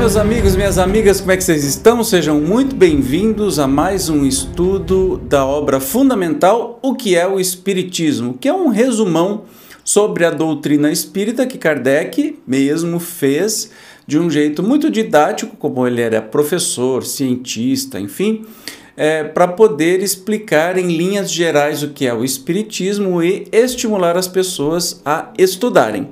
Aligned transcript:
Meus 0.00 0.16
amigos, 0.16 0.56
minhas 0.56 0.78
amigas, 0.78 1.20
como 1.20 1.32
é 1.32 1.36
que 1.36 1.44
vocês 1.44 1.62
estão? 1.62 2.02
Sejam 2.02 2.40
muito 2.40 2.74
bem-vindos 2.74 3.58
a 3.58 3.68
mais 3.68 4.08
um 4.08 4.24
estudo 4.24 5.18
da 5.28 5.44
obra 5.44 5.78
fundamental 5.78 6.78
O 6.82 6.94
que 6.94 7.14
é 7.14 7.28
o 7.28 7.38
Espiritismo, 7.38 8.32
que 8.32 8.48
é 8.48 8.54
um 8.54 8.68
resumão 8.68 9.44
sobre 9.84 10.24
a 10.24 10.30
doutrina 10.30 10.90
espírita 10.90 11.46
que 11.46 11.58
Kardec 11.58 12.38
mesmo 12.46 12.98
fez 12.98 13.72
de 14.06 14.18
um 14.18 14.30
jeito 14.30 14.62
muito 14.62 14.90
didático, 14.90 15.54
como 15.58 15.86
ele 15.86 16.00
era 16.00 16.22
professor, 16.22 17.04
cientista, 17.04 18.00
enfim, 18.00 18.46
é, 18.96 19.22
para 19.22 19.48
poder 19.48 20.02
explicar 20.02 20.78
em 20.78 20.96
linhas 20.96 21.30
gerais 21.30 21.82
o 21.82 21.90
que 21.90 22.06
é 22.06 22.14
o 22.14 22.24
Espiritismo 22.24 23.22
e 23.22 23.46
estimular 23.52 24.16
as 24.16 24.26
pessoas 24.26 25.02
a 25.04 25.30
estudarem. 25.36 26.08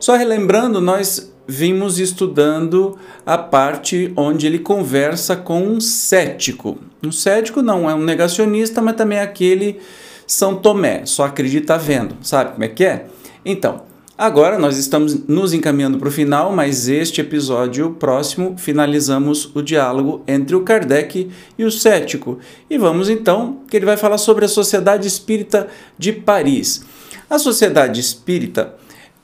Só 0.00 0.16
relembrando, 0.16 0.80
nós 0.80 1.27
vimos 1.48 1.98
estudando 1.98 2.98
a 3.24 3.38
parte 3.38 4.12
onde 4.14 4.46
ele 4.46 4.58
conversa 4.58 5.34
com 5.34 5.62
um 5.62 5.80
cético. 5.80 6.76
Um 7.02 7.10
cético 7.10 7.62
não 7.62 7.88
é 7.88 7.94
um 7.94 8.04
negacionista, 8.04 8.82
mas 8.82 8.96
também 8.96 9.16
é 9.16 9.22
aquele 9.22 9.80
São 10.26 10.56
Tomé, 10.56 11.06
só 11.06 11.24
acredita 11.24 11.78
vendo. 11.78 12.16
Sabe 12.20 12.52
como 12.52 12.64
é 12.64 12.68
que 12.68 12.84
é? 12.84 13.06
Então, 13.46 13.80
agora 14.16 14.58
nós 14.58 14.76
estamos 14.76 15.26
nos 15.26 15.54
encaminhando 15.54 15.98
para 15.98 16.08
o 16.08 16.12
final, 16.12 16.52
mas 16.52 16.86
este 16.86 17.22
episódio 17.22 17.92
próximo 17.92 18.54
finalizamos 18.58 19.50
o 19.54 19.62
diálogo 19.62 20.22
entre 20.28 20.54
o 20.54 20.60
Kardec 20.60 21.30
e 21.56 21.64
o 21.64 21.70
cético. 21.70 22.38
E 22.68 22.76
vamos 22.76 23.08
então, 23.08 23.60
que 23.70 23.76
ele 23.78 23.86
vai 23.86 23.96
falar 23.96 24.18
sobre 24.18 24.44
a 24.44 24.48
Sociedade 24.48 25.08
Espírita 25.08 25.66
de 25.96 26.12
Paris. 26.12 26.84
A 27.30 27.38
Sociedade 27.38 28.00
Espírita 28.00 28.74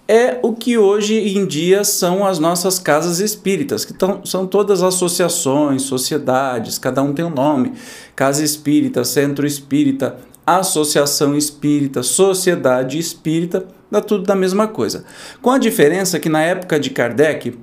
é 0.06 0.38
o 0.42 0.52
que 0.52 0.76
hoje 0.76 1.14
em 1.14 1.46
dia 1.46 1.82
são 1.82 2.26
as 2.26 2.38
nossas 2.38 2.78
casas 2.78 3.20
espíritas, 3.20 3.84
que 3.84 3.94
tão, 3.94 4.24
são 4.24 4.46
todas 4.46 4.82
associações, 4.82 5.82
sociedades, 5.82 6.78
cada 6.78 7.02
um 7.02 7.12
tem 7.12 7.24
um 7.24 7.30
nome: 7.30 7.72
Casa 8.14 8.44
Espírita, 8.44 9.04
Centro 9.04 9.46
Espírita, 9.46 10.18
Associação 10.46 11.36
Espírita, 11.36 12.02
Sociedade 12.02 12.98
Espírita, 12.98 13.66
dá 13.90 14.00
tudo 14.00 14.24
da 14.24 14.34
mesma 14.34 14.68
coisa. 14.68 15.04
Com 15.40 15.50
a 15.50 15.58
diferença 15.58 16.20
que 16.20 16.28
na 16.28 16.42
época 16.42 16.78
de 16.78 16.90
Kardec 16.90 17.58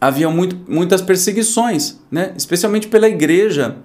havia 0.00 0.28
muito, 0.28 0.58
muitas 0.68 1.00
perseguições, 1.00 1.98
né? 2.10 2.32
especialmente 2.36 2.86
pela 2.86 3.08
igreja, 3.08 3.76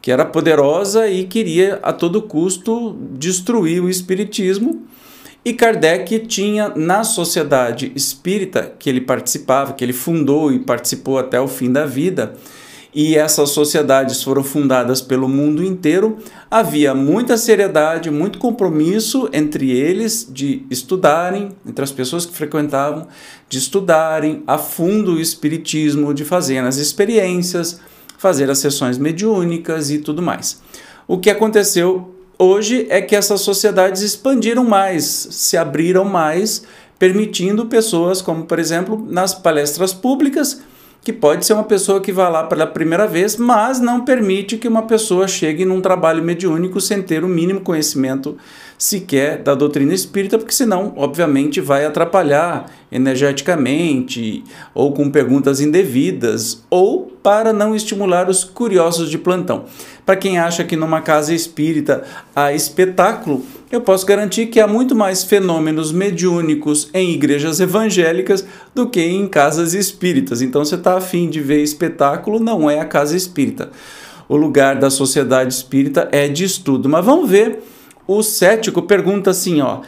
que 0.00 0.10
era 0.10 0.24
poderosa 0.24 1.08
e 1.08 1.24
queria 1.24 1.78
a 1.82 1.92
todo 1.92 2.22
custo 2.22 2.96
destruir 3.12 3.82
o 3.82 3.88
espiritismo 3.88 4.86
e 5.44 5.52
Kardec 5.52 6.18
tinha 6.26 6.72
na 6.74 7.04
sociedade 7.04 7.92
espírita 7.94 8.72
que 8.78 8.88
ele 8.88 9.00
participava, 9.00 9.72
que 9.72 9.84
ele 9.84 9.92
fundou 9.92 10.52
e 10.52 10.58
participou 10.58 11.18
até 11.18 11.40
o 11.40 11.48
fim 11.48 11.72
da 11.72 11.86
vida, 11.86 12.34
e 12.94 13.16
essas 13.16 13.50
sociedades 13.50 14.22
foram 14.22 14.42
fundadas 14.42 15.00
pelo 15.00 15.28
mundo 15.28 15.62
inteiro, 15.62 16.18
havia 16.50 16.94
muita 16.94 17.36
seriedade, 17.36 18.10
muito 18.10 18.38
compromisso 18.38 19.28
entre 19.32 19.70
eles 19.70 20.28
de 20.28 20.66
estudarem, 20.70 21.50
entre 21.66 21.84
as 21.84 21.92
pessoas 21.92 22.26
que 22.26 22.34
frequentavam, 22.34 23.06
de 23.48 23.58
estudarem 23.58 24.42
a 24.46 24.58
fundo 24.58 25.12
o 25.12 25.20
espiritismo, 25.20 26.14
de 26.14 26.24
fazer 26.24 26.58
as 26.58 26.76
experiências, 26.76 27.80
fazer 28.16 28.50
as 28.50 28.58
sessões 28.58 28.98
mediúnicas 28.98 29.90
e 29.90 29.98
tudo 29.98 30.20
mais. 30.20 30.60
O 31.06 31.18
que 31.18 31.30
aconteceu 31.30 32.17
hoje 32.38 32.86
é 32.88 33.02
que 33.02 33.16
essas 33.16 33.40
sociedades 33.40 34.02
expandiram 34.02 34.64
mais, 34.64 35.04
se 35.04 35.56
abriram 35.56 36.04
mais, 36.04 36.62
permitindo 36.98 37.66
pessoas, 37.66 38.22
como 38.22 38.44
por 38.44 38.58
exemplo 38.58 39.04
nas 39.08 39.34
palestras 39.34 39.92
públicas, 39.92 40.60
que 41.02 41.12
pode 41.12 41.46
ser 41.46 41.54
uma 41.54 41.64
pessoa 41.64 42.00
que 42.00 42.12
vai 42.12 42.30
lá 42.30 42.44
pela 42.44 42.66
primeira 42.66 43.06
vez, 43.06 43.36
mas 43.36 43.80
não 43.80 44.04
permite 44.04 44.58
que 44.58 44.68
uma 44.68 44.82
pessoa 44.82 45.26
chegue 45.26 45.64
num 45.64 45.80
trabalho 45.80 46.22
mediúnico 46.22 46.80
sem 46.80 47.02
ter 47.02 47.24
o 47.24 47.28
mínimo 47.28 47.60
conhecimento 47.60 48.36
sequer 48.78 49.42
da 49.42 49.56
doutrina 49.56 49.92
espírita, 49.92 50.38
porque 50.38 50.54
senão, 50.54 50.92
obviamente, 50.96 51.60
vai 51.60 51.84
atrapalhar 51.84 52.70
energeticamente, 52.90 54.44
ou 54.72 54.92
com 54.92 55.10
perguntas 55.10 55.60
indevidas, 55.60 56.64
ou 56.70 57.12
para 57.22 57.52
não 57.52 57.74
estimular 57.74 58.30
os 58.30 58.44
curiosos 58.44 59.10
de 59.10 59.18
plantão. 59.18 59.64
Para 60.06 60.16
quem 60.16 60.38
acha 60.38 60.64
que 60.64 60.76
numa 60.76 61.02
casa 61.02 61.34
espírita 61.34 62.04
há 62.34 62.52
espetáculo, 62.52 63.44
eu 63.70 63.80
posso 63.80 64.06
garantir 64.06 64.46
que 64.46 64.60
há 64.60 64.66
muito 64.66 64.94
mais 64.94 65.24
fenômenos 65.24 65.92
mediúnicos 65.92 66.88
em 66.94 67.10
igrejas 67.10 67.60
evangélicas 67.60 68.46
do 68.74 68.88
que 68.88 69.02
em 69.02 69.26
casas 69.26 69.74
espíritas. 69.74 70.40
Então, 70.40 70.64
você 70.64 70.76
está 70.76 70.96
afim 70.96 71.28
de 71.28 71.40
ver 71.40 71.62
espetáculo, 71.62 72.40
não 72.40 72.70
é 72.70 72.80
a 72.80 72.86
casa 72.86 73.16
espírita. 73.16 73.70
O 74.28 74.36
lugar 74.36 74.76
da 74.76 74.88
sociedade 74.88 75.52
espírita 75.52 76.08
é 76.12 76.28
de 76.28 76.44
estudo. 76.44 76.88
Mas 76.88 77.04
vamos 77.04 77.28
ver 77.28 77.62
o 78.08 78.22
cético 78.22 78.80
pergunta 78.82 79.30
assim, 79.30 79.60
ó: 79.60 79.82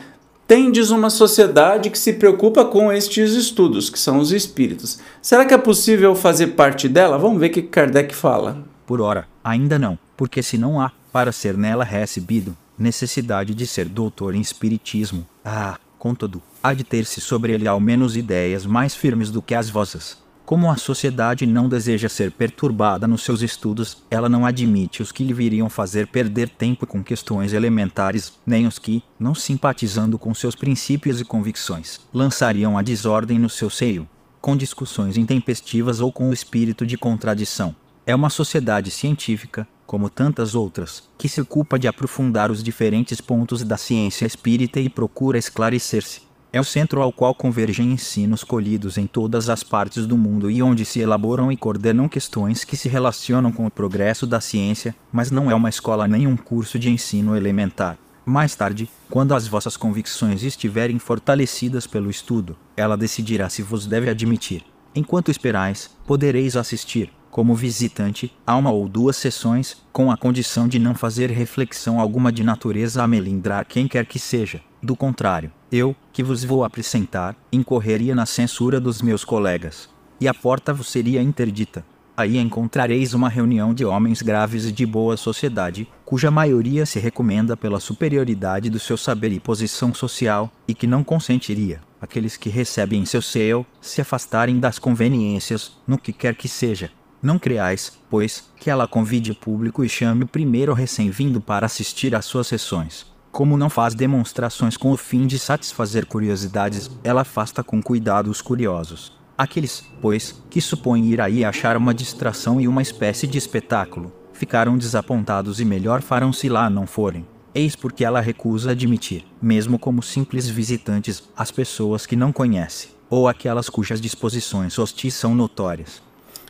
Tendes 0.47 0.91
uma 0.91 1.09
sociedade 1.09 1.89
que 1.89 1.99
se 1.99 2.13
preocupa 2.13 2.65
com 2.65 2.93
estes 2.93 3.33
estudos, 3.33 3.89
que 3.89 3.99
são 3.99 4.19
os 4.19 4.31
espíritos. 4.31 5.01
Será 5.23 5.47
que 5.47 5.55
é 5.55 5.59
possível 5.59 6.15
fazer 6.15 6.49
parte 6.49 6.87
dela? 6.87 7.17
Vamos 7.17 7.41
ver 7.41 7.47
o 7.47 7.53
que 7.53 7.63
Kardec 7.63 8.15
fala. 8.15 8.63
Por 8.87 9.01
ora, 9.01 9.27
ainda 9.43 9.79
não, 9.79 9.99
porque 10.17 10.43
se 10.43 10.59
não 10.59 10.81
há, 10.81 10.93
para 11.11 11.33
ser 11.33 11.57
nela 11.57 11.85
recebido, 11.85 12.57
necessidade 12.79 13.55
de 13.55 13.67
ser 13.67 13.89
doutor 13.89 14.35
em 14.35 14.41
espiritismo, 14.41 15.27
ah, 15.45 15.79
contudo, 15.99 16.43
há 16.63 16.75
de 16.75 16.85
ter-se 16.85 17.21
sobre 17.21 17.53
ele 17.53 17.67
ao 17.67 17.81
menos 17.81 18.17
ideias 18.17 18.67
mais 18.67 18.95
firmes 18.95 19.31
do 19.31 19.41
que 19.41 19.55
as 19.55 19.71
vossas. 19.71 20.19
Como 20.51 20.69
a 20.69 20.75
sociedade 20.75 21.47
não 21.47 21.69
deseja 21.69 22.09
ser 22.09 22.33
perturbada 22.33 23.07
nos 23.07 23.23
seus 23.23 23.41
estudos, 23.41 23.99
ela 24.11 24.29
não 24.29 24.45
admite 24.45 25.01
os 25.01 25.13
que 25.13 25.23
lhe 25.23 25.33
viriam 25.33 25.71
fazer 25.71 26.09
perder 26.09 26.49
tempo 26.49 26.89
com 26.89 27.05
questões 27.05 27.53
elementares, 27.53 28.33
nem 28.45 28.67
os 28.67 28.77
que, 28.77 29.01
não 29.17 29.33
simpatizando 29.33 30.19
com 30.19 30.35
seus 30.35 30.57
princípios 30.57 31.21
e 31.21 31.25
convicções, 31.25 32.01
lançariam 32.13 32.77
a 32.77 32.83
desordem 32.83 33.39
no 33.39 33.49
seu 33.49 33.71
seio, 33.71 34.09
com 34.41 34.57
discussões 34.57 35.17
intempestivas 35.17 36.01
ou 36.01 36.11
com 36.11 36.29
o 36.29 36.33
espírito 36.33 36.85
de 36.85 36.99
contradição. 36.99 37.73
É 38.05 38.13
uma 38.13 38.29
sociedade 38.29 38.91
científica, 38.91 39.69
como 39.87 40.11
tantas 40.11 40.57
outras, 40.57 41.05
que 41.17 41.29
se 41.29 41.41
ocupa 41.41 41.79
de 41.79 41.87
aprofundar 41.87 42.51
os 42.51 42.61
diferentes 42.61 43.21
pontos 43.21 43.63
da 43.63 43.77
ciência 43.77 44.27
espírita 44.27 44.81
e 44.81 44.89
procura 44.89 45.39
esclarecer-se 45.39 46.29
é 46.53 46.61
o 46.61 46.65
centro 46.65 47.01
ao 47.01 47.13
qual 47.13 47.35
convergem 47.35 47.93
ensinos 47.93 48.43
colhidos 48.43 48.99
em 48.99 49.07
todas 49.07 49.49
as 49.49 49.63
partes 49.63 50.07
do 50.07 50.17
mundo 50.17 50.51
e 50.51 50.63
onde 50.63 50.85
se 50.85 51.01
elaboram 51.01 51.53
e 51.53 51.57
coordenam 51.57 52.09
questões 52.09 52.65
que 52.65 52.77
se 52.77 52.89
relacionam 52.89 53.53
com 53.53 53.67
o 53.67 53.71
progresso 53.71 54.27
da 54.27 54.41
ciência, 54.41 54.95
mas 55.13 55.31
não 55.31 55.51
é 55.51 55.55
uma 55.55 55.69
escola 55.69 56.09
nem 56.09 56.27
um 56.27 56.37
curso 56.37 56.79
de 56.79 56.91
ensino 56.91 57.37
elementar. 57.37 57.97
Mais 58.27 58.55
tarde, 58.55 58.89
quando 59.09 59.35
as 59.35 59.47
vossas 59.47 59.77
convicções 59.77 60.43
estiverem 60.43 60.99
fortalecidas 60.99 61.87
pelo 61.87 62.11
estudo, 62.11 62.57
ela 62.77 62.97
decidirá 62.97 63.49
se 63.49 63.63
vos 63.63 63.87
deve 63.87 64.11
admitir. 64.11 64.65
Enquanto 64.95 65.31
esperais, 65.31 65.91
podereis 66.07 66.57
assistir, 66.57 67.13
como 67.31 67.55
visitante, 67.55 68.33
a 68.45 68.57
uma 68.57 68.71
ou 68.71 68.89
duas 68.89 69.17
sessões, 69.17 69.77
com 69.93 70.11
a 70.11 70.17
condição 70.17 70.67
de 70.67 70.79
não 70.79 70.95
fazer 70.95 71.31
reflexão 71.31 72.01
alguma 72.01 72.33
de 72.33 72.43
natureza 72.43 73.03
a 73.03 73.07
melindrar 73.07 73.65
quem 73.65 73.87
quer 73.87 74.05
que 74.05 74.19
seja. 74.19 74.61
Do 74.83 74.97
contrário, 74.97 75.53
eu, 75.71 75.95
que 76.11 76.23
vos 76.23 76.43
vou 76.43 76.65
apresentar, 76.65 77.37
incorreria 77.53 78.15
na 78.15 78.25
censura 78.25 78.81
dos 78.81 79.03
meus 79.03 79.25
colegas, 79.25 79.91
e 80.19 80.27
a 80.27 80.33
porta 80.33 80.73
vos 80.73 80.89
seria 80.89 81.21
interdita. 81.21 81.85
Aí 82.17 82.39
encontrareis 82.39 83.13
uma 83.13 83.29
reunião 83.29 83.75
de 83.75 83.85
homens 83.85 84.23
graves 84.23 84.65
e 84.65 84.73
de 84.73 84.87
boa 84.87 85.19
sociedade, 85.19 85.87
cuja 86.05 86.31
maioria 86.31 86.87
se 86.87 86.99
recomenda 86.99 87.59
pela 87.59 87.79
superioridade 87.79 88.71
do 88.71 88.79
seu 88.79 88.97
saber 88.97 89.33
e 89.33 89.41
posição 89.41 89.93
social, 89.93 90.51
e 90.67 90.73
que 90.75 90.87
não 90.87 91.05
consentiria, 91.05 91.81
aqueles 92.01 92.39
que 92.39 92.49
recebem 92.49 93.03
em 93.03 93.07
seu 93.07 93.21
seio, 93.21 93.67
se 93.83 94.01
afastarem 94.01 94.59
das 94.59 94.79
conveniências, 94.79 95.77
no 95.87 95.99
que 95.99 96.13
quer 96.13 96.35
que 96.35 96.49
seja, 96.49 96.91
não 97.23 97.39
creais, 97.39 97.99
pois, 98.09 98.51
que 98.57 98.71
ela 98.71 98.89
convide 98.89 99.31
o 99.31 99.35
público 99.35 99.85
e 99.85 99.89
chame 99.91 100.25
o 100.25 100.29
primeiro 100.29 100.73
recém-vindo 100.73 101.39
para 101.39 101.67
assistir 101.67 102.15
às 102.15 102.25
suas 102.25 102.47
sessões. 102.47 103.11
Como 103.33 103.57
não 103.57 103.71
faz 103.71 103.95
demonstrações 103.95 104.77
com 104.77 104.91
o 104.91 104.97
fim 104.97 105.27
de 105.27 105.39
satisfazer 105.39 106.05
curiosidades, 106.05 106.91
ela 107.05 107.21
afasta 107.21 107.63
com 107.63 107.81
cuidado 107.81 108.29
os 108.29 108.43
curiosos. 108.43 109.13
Aqueles, 109.39 109.85
pois, 110.03 110.43
que 110.51 110.61
supõem 110.61 111.07
ir 111.07 111.21
aí 111.21 111.45
achar 111.45 111.77
uma 111.77 111.95
distração 111.95 112.61
e 112.61 112.67
uma 112.67 112.83
espécie 112.83 113.27
de 113.27 113.39
espetáculo, 113.39 114.13
ficaram 114.33 114.77
desapontados 114.77 115.61
e 115.61 115.65
melhor 115.65 116.03
farão 116.03 116.33
se 116.33 116.49
lá 116.49 116.69
não 116.69 116.87
forem. 116.87 117.25
Eis 117.55 117.77
porque 117.77 118.05
ela 118.05 118.21
recusa 118.21 118.73
admitir, 118.73 119.25
mesmo 119.41 119.79
como 119.79 120.03
simples 120.03 120.49
visitantes, 120.49 121.23
as 121.37 121.51
pessoas 121.51 122.07
que 122.07 122.17
não 122.17 122.33
conhece, 122.33 122.89
ou 123.09 123.29
aquelas 123.29 123.69
cujas 123.69 124.01
disposições 124.01 124.79
hostis 124.79 125.15
são 125.15 125.35
notórias. 125.35 126.03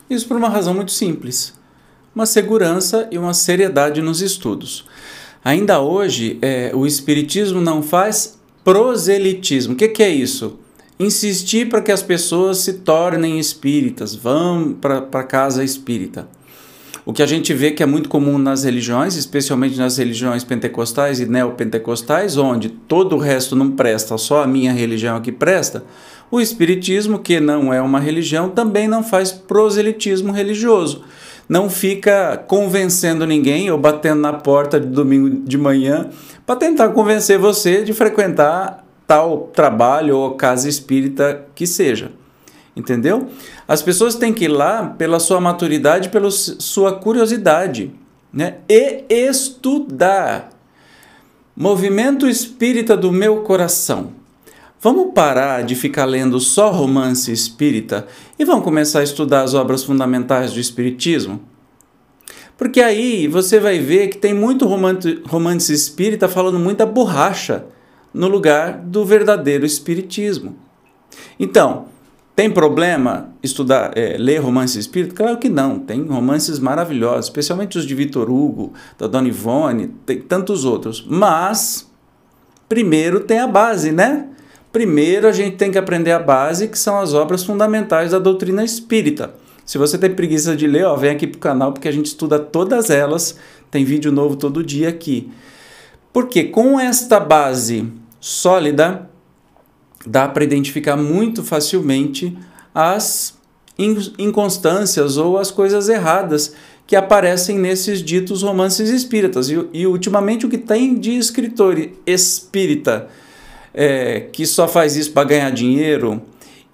Isso 0.09 0.27
por 0.27 0.37
uma 0.37 0.49
razão 0.49 0.73
muito 0.73 0.91
simples: 0.91 1.57
uma 2.13 2.25
segurança 2.25 3.07
e 3.11 3.17
uma 3.17 3.33
seriedade 3.33 4.01
nos 4.01 4.21
estudos. 4.21 4.85
Ainda 5.43 5.81
hoje, 5.81 6.37
é, 6.41 6.71
o 6.73 6.85
Espiritismo 6.85 7.59
não 7.59 7.81
faz 7.81 8.39
proselitismo. 8.63 9.73
O 9.73 9.75
que, 9.75 9.87
que 9.87 10.03
é 10.03 10.09
isso? 10.09 10.59
Insistir 10.99 11.67
para 11.67 11.81
que 11.81 11.91
as 11.91 12.03
pessoas 12.03 12.59
se 12.59 12.73
tornem 12.73 13.39
espíritas, 13.39 14.13
vão 14.13 14.73
para 14.73 14.99
a 15.11 15.23
casa 15.23 15.63
espírita. 15.63 16.27
O 17.03 17.11
que 17.11 17.23
a 17.23 17.25
gente 17.25 17.51
vê 17.55 17.71
que 17.71 17.81
é 17.81 17.85
muito 17.87 18.07
comum 18.07 18.37
nas 18.37 18.63
religiões, 18.63 19.15
especialmente 19.15 19.75
nas 19.75 19.97
religiões 19.97 20.43
pentecostais 20.43 21.19
e 21.19 21.25
neopentecostais, 21.25 22.37
onde 22.37 22.69
todo 22.69 23.15
o 23.15 23.19
resto 23.19 23.55
não 23.55 23.71
presta, 23.71 24.15
só 24.19 24.43
a 24.43 24.47
minha 24.47 24.71
religião 24.71 25.17
aqui 25.17 25.31
presta, 25.31 25.83
o 26.29 26.39
Espiritismo, 26.39 27.17
que 27.17 27.39
não 27.39 27.73
é 27.73 27.81
uma 27.81 27.99
religião, 27.99 28.49
também 28.49 28.87
não 28.87 29.03
faz 29.03 29.31
proselitismo 29.31 30.31
religioso. 30.31 31.03
Não 31.51 31.69
fica 31.69 32.37
convencendo 32.47 33.27
ninguém 33.27 33.69
ou 33.69 33.77
batendo 33.77 34.21
na 34.21 34.31
porta 34.31 34.79
de 34.79 34.87
domingo 34.87 35.29
de 35.29 35.57
manhã 35.57 36.09
para 36.45 36.55
tentar 36.55 36.87
convencer 36.91 37.37
você 37.37 37.83
de 37.83 37.93
frequentar 37.93 38.85
tal 39.05 39.49
trabalho 39.53 40.15
ou 40.15 40.35
casa 40.35 40.69
espírita 40.69 41.45
que 41.53 41.67
seja. 41.67 42.13
Entendeu? 42.73 43.27
As 43.67 43.81
pessoas 43.81 44.15
têm 44.15 44.33
que 44.33 44.45
ir 44.45 44.47
lá 44.47 44.95
pela 44.97 45.19
sua 45.19 45.41
maturidade, 45.41 46.07
pela 46.07 46.31
sua 46.31 46.93
curiosidade, 46.93 47.91
né? 48.31 48.59
E 48.69 49.03
estudar. 49.09 50.51
Movimento 51.53 52.29
espírita 52.29 52.95
do 52.95 53.11
meu 53.11 53.41
coração. 53.41 54.13
Vamos 54.83 55.13
parar 55.13 55.63
de 55.63 55.75
ficar 55.75 56.05
lendo 56.05 56.39
só 56.39 56.71
romance 56.71 57.31
espírita 57.31 58.07
e 58.39 58.43
vamos 58.43 58.63
começar 58.63 59.01
a 59.01 59.03
estudar 59.03 59.43
as 59.43 59.53
obras 59.53 59.83
fundamentais 59.83 60.53
do 60.53 60.59
espiritismo? 60.59 61.39
Porque 62.57 62.81
aí 62.81 63.27
você 63.27 63.59
vai 63.59 63.77
ver 63.77 64.07
que 64.07 64.17
tem 64.17 64.33
muito 64.33 64.65
romance, 64.65 65.71
espírita 65.71 66.27
falando 66.27 66.57
muita 66.57 66.83
borracha 66.83 67.65
no 68.11 68.27
lugar 68.27 68.79
do 68.79 69.05
verdadeiro 69.05 69.67
espiritismo. 69.67 70.55
Então, 71.39 71.85
tem 72.35 72.49
problema 72.49 73.29
estudar, 73.43 73.95
é, 73.95 74.17
ler 74.17 74.39
romance 74.39 74.79
espírita? 74.79 75.13
Claro 75.13 75.37
que 75.37 75.47
não. 75.49 75.77
Tem 75.77 76.03
romances 76.07 76.57
maravilhosos, 76.57 77.25
especialmente 77.25 77.77
os 77.77 77.85
de 77.85 77.93
Vitor 77.93 78.31
Hugo, 78.31 78.73
da 78.97 79.05
Dona 79.05 79.27
Ivone, 79.27 79.89
tem 80.07 80.19
tantos 80.19 80.65
outros. 80.65 81.05
Mas, 81.07 81.87
primeiro 82.67 83.19
tem 83.19 83.37
a 83.37 83.47
base, 83.47 83.91
né? 83.91 84.30
Primeiro 84.71 85.27
a 85.27 85.31
gente 85.31 85.57
tem 85.57 85.69
que 85.69 85.77
aprender 85.77 86.11
a 86.11 86.19
base, 86.19 86.67
que 86.67 86.79
são 86.79 86.99
as 86.99 87.13
obras 87.13 87.43
fundamentais 87.43 88.11
da 88.11 88.19
doutrina 88.19 88.63
espírita. 88.63 89.33
Se 89.65 89.77
você 89.77 89.97
tem 89.97 90.13
preguiça 90.13 90.55
de 90.55 90.65
ler, 90.65 90.85
ó, 90.85 90.95
vem 90.95 91.11
aqui 91.11 91.27
para 91.27 91.37
o 91.37 91.41
canal 91.41 91.71
porque 91.73 91.87
a 91.87 91.91
gente 91.91 92.07
estuda 92.07 92.39
todas 92.39 92.89
elas. 92.89 93.37
Tem 93.69 93.83
vídeo 93.83 94.11
novo 94.11 94.35
todo 94.35 94.63
dia 94.63 94.89
aqui. 94.89 95.29
Porque 96.13 96.45
com 96.45 96.79
esta 96.79 97.19
base 97.19 97.87
sólida, 98.19 99.09
dá 100.05 100.27
para 100.27 100.43
identificar 100.43 100.95
muito 100.95 101.43
facilmente 101.43 102.37
as 102.73 103.37
inconstâncias 103.77 105.17
ou 105.17 105.37
as 105.37 105.51
coisas 105.51 105.89
erradas 105.89 106.53
que 106.85 106.95
aparecem 106.95 107.57
nesses 107.57 108.01
ditos 108.01 108.43
romances 108.43 108.89
espíritas. 108.89 109.49
E, 109.49 109.67
e 109.73 109.87
ultimamente 109.87 110.45
o 110.45 110.49
que 110.49 110.57
tem 110.57 110.95
de 110.95 111.11
escritor 111.11 111.77
espírita 112.05 113.09
é, 113.73 114.21
que 114.31 114.45
só 114.45 114.67
faz 114.67 114.95
isso 114.95 115.11
para 115.11 115.27
ganhar 115.27 115.49
dinheiro 115.51 116.21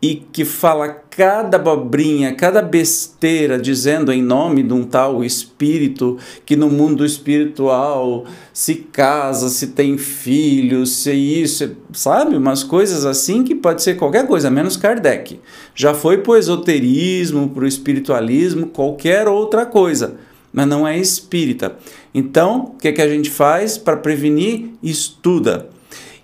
e 0.01 0.15
que 0.15 0.45
fala 0.45 0.89
cada 0.89 1.57
abobrinha, 1.57 2.35
cada 2.35 2.61
besteira, 2.61 3.57
dizendo 3.57 4.11
em 4.11 4.21
nome 4.21 4.61
de 4.61 4.71
um 4.71 4.83
tal 4.83 5.23
espírito 5.23 6.17
que 6.45 6.55
no 6.55 6.69
mundo 6.69 7.03
espiritual 7.03 8.25
se 8.53 8.75
casa, 8.75 9.49
se 9.49 9.67
tem 9.67 9.97
filhos, 9.97 10.97
se 10.97 11.11
isso, 11.11 11.75
sabe? 11.93 12.37
Umas 12.37 12.63
coisas 12.63 13.05
assim 13.05 13.43
que 13.43 13.55
pode 13.55 13.81
ser 13.81 13.95
qualquer 13.95 14.27
coisa, 14.27 14.51
menos 14.51 14.77
Kardec. 14.77 15.39
Já 15.73 15.95
foi 15.95 16.19
pro 16.19 16.37
esoterismo, 16.37 17.49
pro 17.49 17.65
espiritualismo, 17.65 18.67
qualquer 18.67 19.27
outra 19.27 19.65
coisa, 19.65 20.15
mas 20.53 20.67
não 20.67 20.87
é 20.87 20.95
espírita. 20.99 21.75
Então, 22.13 22.73
o 22.75 22.77
que, 22.77 22.89
é 22.89 22.91
que 22.91 23.01
a 23.01 23.09
gente 23.09 23.31
faz 23.31 23.79
para 23.79 23.97
prevenir? 23.97 24.69
Estuda. 24.83 25.69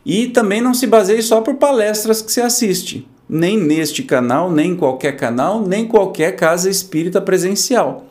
E 0.06 0.28
também 0.28 0.62
não 0.62 0.74
se 0.74 0.86
baseie 0.86 1.22
só 1.22 1.42
por 1.42 1.56
palestras 1.56 2.22
que 2.22 2.32
você 2.32 2.42
assiste, 2.42 3.08
nem 3.28 3.58
neste 3.58 4.04
canal, 4.04 4.52
nem 4.52 4.72
em 4.72 4.76
qualquer 4.76 5.16
canal, 5.16 5.62
nem 5.62 5.88
qualquer 5.88 6.36
casa 6.36 6.70
espírita 6.70 7.22
presencial. 7.22 8.06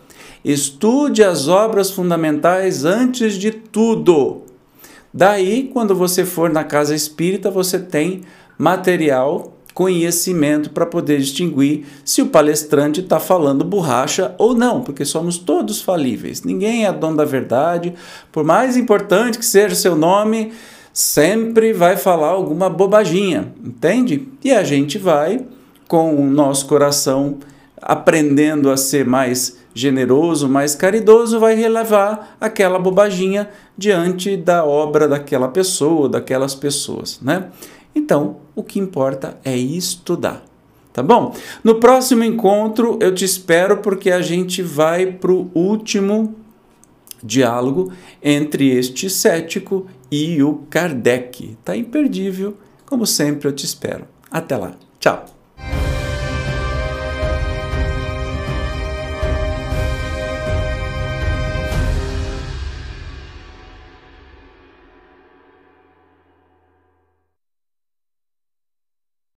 Estude 0.44 1.22
as 1.22 1.46
obras 1.48 1.90
fundamentais 1.90 2.84
antes 2.84 3.34
de 3.34 3.50
tudo. 3.50 4.42
Daí, 5.14 5.70
quando 5.72 5.94
você 5.94 6.24
for 6.24 6.50
na 6.50 6.64
casa 6.64 6.94
espírita, 6.94 7.50
você 7.50 7.78
tem 7.78 8.22
material, 8.58 9.52
conhecimento 9.74 10.70
para 10.70 10.86
poder 10.86 11.18
distinguir 11.18 11.86
se 12.04 12.22
o 12.22 12.26
palestrante 12.26 13.00
está 13.00 13.20
falando 13.20 13.64
borracha 13.64 14.34
ou 14.38 14.54
não, 14.54 14.82
porque 14.82 15.04
somos 15.04 15.38
todos 15.38 15.80
falíveis. 15.80 16.42
Ninguém 16.42 16.86
é 16.86 16.92
dono 16.92 17.16
da 17.16 17.24
verdade, 17.24 17.94
por 18.30 18.44
mais 18.44 18.76
importante 18.76 19.38
que 19.38 19.44
seja 19.44 19.74
o 19.74 19.78
seu 19.78 19.96
nome 19.96 20.52
sempre 20.92 21.72
vai 21.72 21.96
falar 21.96 22.28
alguma 22.28 22.68
bobaginha, 22.68 23.52
entende? 23.64 24.28
E 24.44 24.52
a 24.52 24.62
gente 24.62 24.98
vai, 24.98 25.46
com 25.88 26.14
o 26.14 26.24
nosso 26.26 26.66
coração 26.66 27.38
aprendendo 27.80 28.70
a 28.70 28.76
ser 28.76 29.04
mais 29.06 29.58
generoso, 29.74 30.48
mais 30.48 30.74
caridoso, 30.74 31.40
vai 31.40 31.54
relevar 31.54 32.36
aquela 32.40 32.78
bobaginha 32.78 33.48
diante 33.76 34.36
da 34.36 34.64
obra 34.64 35.08
daquela 35.08 35.48
pessoa, 35.48 36.08
daquelas 36.08 36.54
pessoas, 36.54 37.18
né? 37.20 37.48
Então, 37.94 38.36
o 38.54 38.62
que 38.62 38.78
importa 38.78 39.38
é 39.44 39.56
estudar. 39.56 40.44
Tá 40.92 41.02
bom? 41.02 41.34
No 41.64 41.76
próximo 41.76 42.22
encontro 42.22 42.98
eu 43.00 43.14
te 43.14 43.24
espero 43.24 43.78
porque 43.78 44.10
a 44.10 44.20
gente 44.20 44.60
vai 44.60 45.06
para 45.06 45.32
o 45.32 45.50
último 45.54 46.34
diálogo 47.24 47.90
entre 48.22 48.68
este 48.76 49.08
cético 49.08 49.86
e 50.12 50.42
o 50.42 50.66
Kardec. 50.68 51.56
Tá 51.64 51.74
imperdível, 51.74 52.58
como 52.84 53.06
sempre 53.06 53.48
eu 53.48 53.52
te 53.52 53.64
espero. 53.64 54.06
Até 54.30 54.58
lá. 54.58 54.74
Tchau. 55.00 55.41